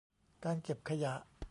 [0.45, 1.13] การเก็บขยะ